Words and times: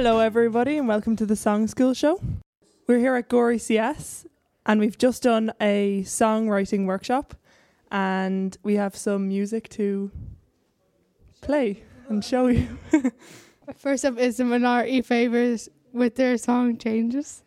Hello, 0.00 0.20
everybody, 0.20 0.78
and 0.78 0.86
welcome 0.86 1.16
to 1.16 1.26
the 1.26 1.34
Songschool 1.34 1.96
Show. 1.96 2.20
We're 2.86 3.00
here 3.00 3.16
at 3.16 3.28
Gorey 3.28 3.58
CS, 3.58 4.28
and 4.64 4.78
we've 4.78 4.96
just 4.96 5.24
done 5.24 5.52
a 5.60 6.04
songwriting 6.04 6.86
workshop, 6.86 7.34
and 7.90 8.56
we 8.62 8.76
have 8.76 8.94
some 8.94 9.26
music 9.26 9.68
to 9.70 10.12
play 11.40 11.82
and 12.08 12.24
show 12.24 12.46
you. 12.46 12.78
First 13.76 14.04
up 14.04 14.18
is 14.18 14.36
the 14.36 14.44
Minority 14.44 15.02
Favors 15.02 15.68
with 15.92 16.14
their 16.14 16.38
song 16.38 16.78
Changes. 16.78 17.42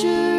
should 0.00 0.29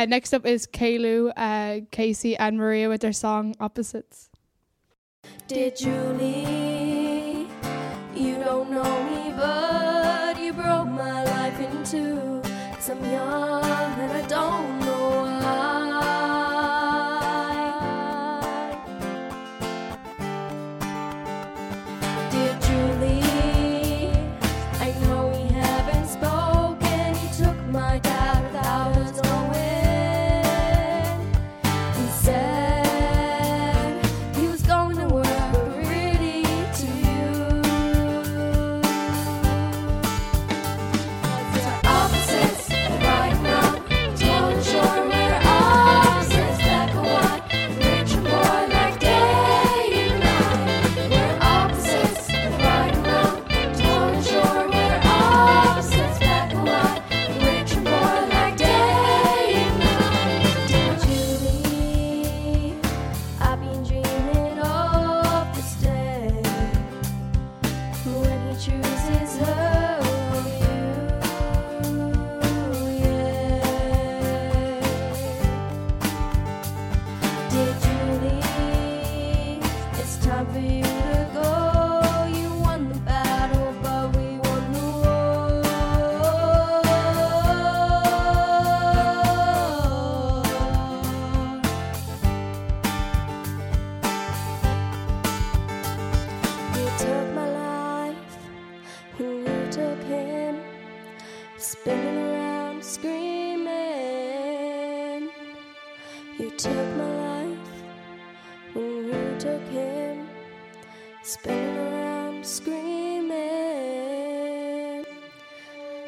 Uh, 0.00 0.06
next 0.06 0.32
up 0.32 0.46
is 0.46 0.66
Kaylu, 0.66 1.30
uh, 1.36 1.80
Casey, 1.90 2.34
and 2.34 2.56
Maria 2.56 2.88
with 2.88 3.02
their 3.02 3.12
song 3.12 3.54
Opposites. 3.60 4.30
Did 5.46 5.76
Julie, 5.76 7.46
you 8.16 8.36
don't 8.36 8.70
know 8.70 9.02
me, 9.04 9.34
but 9.36 10.40
you 10.40 10.54
broke 10.54 10.88
my 10.88 11.22
life 11.24 11.60
into 11.60 12.40
some 12.80 12.98
Cause 12.98 13.12
young. 13.12 13.49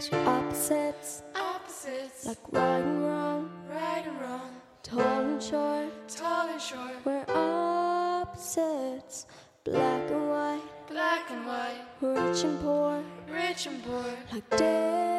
Opposites, 0.00 1.22
Opposites, 1.34 2.24
like 2.24 2.38
right 2.52 2.78
and 2.80 3.04
wrong, 3.04 3.50
right 3.68 4.02
and 4.06 4.18
wrong, 4.22 4.56
tall 4.82 5.02
and 5.02 5.42
short. 5.42 6.08
tall 6.08 6.48
and 6.48 6.58
short, 6.58 7.04
We're 7.04 7.22
opposites, 7.28 9.26
black 9.62 10.10
and 10.10 10.30
white, 10.30 10.62
black 10.88 11.30
and 11.30 11.46
white, 11.46 11.82
rich 12.00 12.44
and 12.44 12.58
poor, 12.62 13.04
rich 13.30 13.66
and 13.66 13.84
poor. 13.84 14.16
like 14.32 14.56
day 14.56 15.09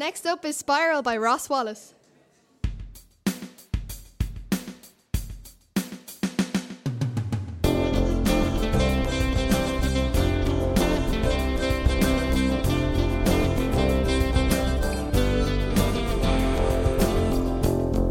Next 0.00 0.24
up 0.24 0.46
is 0.46 0.56
Spiral 0.56 1.02
by 1.02 1.18
Ross 1.18 1.50
Wallace. 1.50 1.92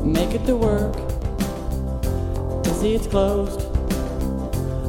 Make 0.03 0.35
it 0.35 0.45
to 0.45 0.55
work 0.55 0.93
to 2.61 2.69
see 2.75 2.93
it's 2.93 3.07
closed. 3.07 3.61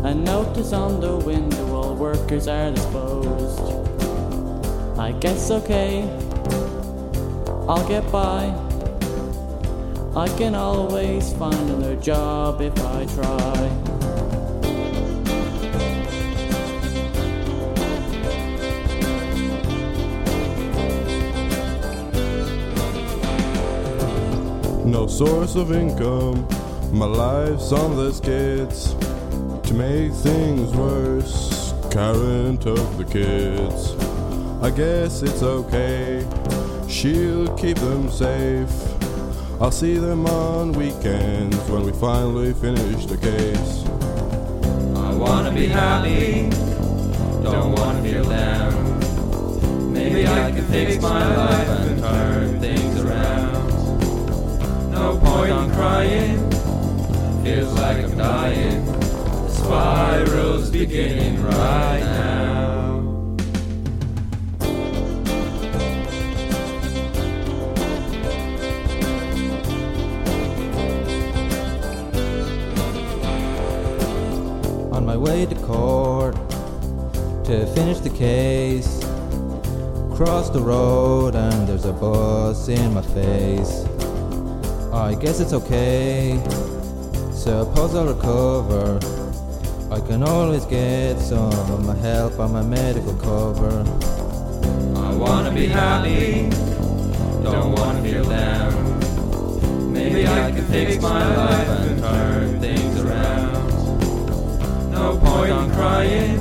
A 0.04 0.14
notice 0.14 0.74
on 0.74 1.00
the 1.00 1.16
window, 1.16 1.74
all 1.74 1.94
workers 1.94 2.46
are 2.46 2.70
disposed. 2.70 3.58
I 4.98 5.12
guess 5.12 5.50
okay, 5.50 6.02
I'll 7.70 7.86
get 7.86 8.10
by. 8.10 8.52
I 10.16 10.26
can 10.36 10.56
always 10.56 11.32
find 11.34 11.54
another 11.54 11.94
job 11.94 12.60
if 12.60 12.76
I 12.84 13.04
try. 13.06 13.68
No 24.84 25.06
source 25.06 25.54
of 25.54 25.70
income, 25.70 26.48
my 26.92 27.06
life's 27.06 27.70
on 27.70 27.94
the 27.94 28.12
skids. 28.12 28.94
To 29.68 29.74
make 29.74 30.12
things 30.12 30.74
worse, 30.74 31.72
Karen 31.92 32.56
of 32.66 32.98
the 32.98 33.04
kids. 33.04 33.94
I 34.60 34.70
guess 34.70 35.22
it's 35.22 35.44
okay, 35.44 36.26
she'll 36.90 37.56
keep 37.56 37.76
them 37.78 38.10
safe. 38.10 38.70
I'll 39.60 39.70
see 39.70 39.94
them 39.94 40.26
on 40.26 40.72
weekends 40.72 41.56
when 41.68 41.84
we 41.84 41.92
finally 41.92 42.52
finish 42.54 43.06
the 43.06 43.16
case. 43.16 43.84
I 44.96 45.14
wanna 45.14 45.52
be 45.52 45.66
happy, 45.66 46.50
don't 47.42 47.72
wanna 47.78 48.02
feel 48.02 48.24
down. 48.24 49.92
Maybe 49.92 50.26
I 50.26 50.50
can 50.50 50.64
fix 50.64 51.00
my 51.00 51.36
life 51.36 51.68
and 51.68 52.00
turn 52.00 52.60
things 52.60 53.00
around. 53.00 53.52
No 54.90 55.18
point 55.22 55.50
in 55.50 55.70
crying, 55.76 56.50
feels 57.44 57.72
like 57.74 57.98
I'm 57.98 58.18
dying. 58.18 58.84
The 58.86 59.48
spiral's 59.50 60.70
beginning 60.70 61.42
right 61.42 62.00
now. 62.00 62.29
On 75.00 75.06
my 75.06 75.16
way 75.16 75.46
to 75.46 75.54
court 75.62 76.34
to 77.42 77.66
finish 77.74 78.00
the 78.00 78.10
case. 78.10 79.00
Cross 80.14 80.50
the 80.50 80.60
road 80.60 81.34
and 81.34 81.66
there's 81.66 81.86
a 81.86 81.92
bus 81.92 82.68
in 82.68 82.92
my 82.92 83.00
face. 83.00 83.86
I 84.92 85.14
guess 85.14 85.40
it's 85.40 85.54
okay. 85.54 86.38
Suppose 87.32 87.94
I'll 87.94 88.12
recover. 88.14 89.00
I 89.90 90.00
can 90.06 90.22
always 90.22 90.66
get 90.66 91.18
some 91.18 91.70
of 91.74 91.86
my 91.86 91.96
help 91.96 92.38
on 92.38 92.52
my 92.52 92.62
medical 92.62 93.14
cover. 93.14 93.82
I 95.08 95.14
wanna 95.14 95.50
be 95.50 95.66
happy, 95.66 96.50
don't 97.42 97.72
wanna 97.72 98.02
feel 98.02 98.24
down. 98.24 99.92
Maybe 99.94 100.28
I 100.28 100.50
can 100.52 100.66
fix 100.66 101.00
my 101.00 101.24
life 101.36 101.68
and 101.68 102.00
turn 102.00 102.60
things. 102.60 102.89
In 105.50 105.68
crying, 105.72 106.38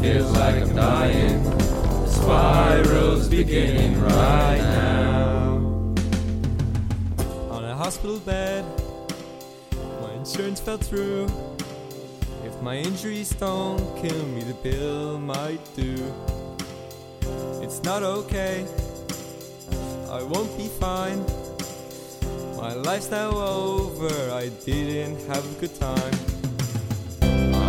feels 0.00 0.30
like 0.32 0.54
I'm 0.54 0.74
dying. 0.74 1.42
The 1.44 2.06
spiral's 2.06 3.28
beginning 3.28 4.00
right 4.00 4.62
now. 4.62 5.58
on 7.50 7.64
a 7.64 7.74
hospital 7.76 8.18
bed. 8.20 8.64
My 10.00 10.12
insurance 10.14 10.58
fell 10.58 10.78
through. 10.78 11.26
If 12.46 12.62
my 12.62 12.76
injuries 12.78 13.28
don't 13.28 13.84
kill 14.00 14.24
me, 14.28 14.40
the 14.40 14.54
bill 14.54 15.18
might 15.18 15.60
do. 15.76 15.94
It's 17.62 17.82
not 17.82 18.02
okay. 18.02 18.64
I 20.08 20.22
won't 20.22 20.56
be 20.56 20.68
fine. 20.68 21.22
My 22.56 22.72
life's 22.72 23.10
now 23.10 23.32
over. 23.36 24.32
I 24.32 24.48
didn't 24.64 25.20
have 25.28 25.44
a 25.44 25.60
good 25.60 25.74
time. 25.78 26.27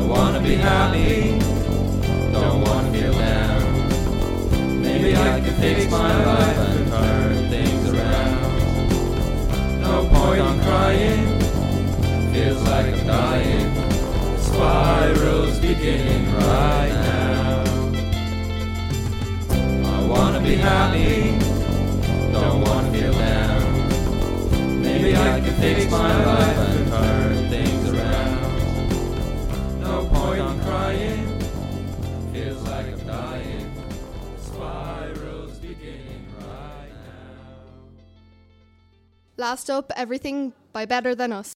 I 0.09 0.11
wanna 0.11 0.41
be 0.41 0.55
happy, 0.55 1.37
don't 2.31 2.61
wanna 2.61 2.91
feel 2.91 3.13
down. 3.13 4.81
Maybe 4.81 5.15
I 5.15 5.39
can 5.39 5.53
fix 5.61 5.87
my 5.91 6.25
life 6.25 6.57
and 6.57 6.89
turn 6.89 7.49
things 7.51 7.89
around. 7.93 8.41
No 9.81 10.09
point 10.11 10.39
in 10.39 10.59
crying, 10.65 11.39
feels 12.33 12.61
like 12.63 12.87
I'm 12.87 13.05
dying. 13.05 13.75
Spiral's 14.39 15.59
beginning 15.59 16.33
right 16.33 16.93
now. 17.05 17.63
I 19.93 20.07
wanna 20.07 20.41
be 20.41 20.55
happy, 20.55 21.37
don't 22.31 22.61
wanna 22.61 22.91
feel 22.91 23.13
down. 23.13 24.81
Maybe 24.81 25.15
I 25.15 25.39
can 25.39 25.53
fix 25.61 25.91
my 25.91 26.25
life 26.25 26.58
Last 39.39 39.69
up, 39.69 39.93
Everything 39.95 40.51
by 40.73 40.85
Better 40.85 41.15
Than 41.15 41.31
Us. 41.31 41.53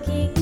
Together, 0.00 0.41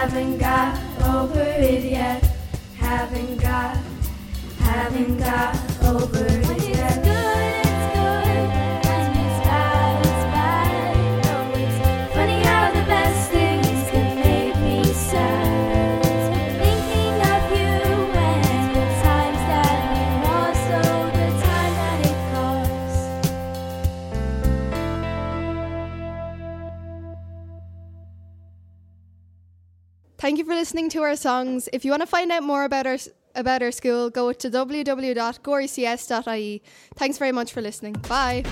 Haven't 0.00 0.38
got 0.38 0.78
over 1.02 1.42
it 1.42 1.84
yet. 1.84 2.24
Haven't 2.78 3.36
got, 3.36 3.76
haven't 4.58 5.18
got 5.18 5.54
over 5.84 6.24
it 6.26 6.59
Thank 30.20 30.38
you 30.38 30.44
for 30.44 30.54
listening 30.54 30.90
to 30.90 31.00
our 31.00 31.16
songs. 31.16 31.66
If 31.72 31.82
you 31.82 31.90
want 31.90 32.02
to 32.02 32.06
find 32.06 32.30
out 32.30 32.42
more 32.42 32.64
about 32.64 32.86
our 32.86 32.98
about 33.34 33.62
our 33.62 33.70
school, 33.70 34.10
go 34.10 34.34
to 34.34 34.50
www.goreycs.ie. 34.50 36.62
Thanks 36.96 37.16
very 37.16 37.32
much 37.32 37.54
for 37.54 37.62
listening. 37.62 37.94
Bye. 38.06 38.44